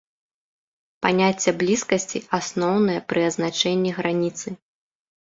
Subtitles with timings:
[1.07, 4.61] Паняцце блізкасці асноўнае пры азначэнні граніцы.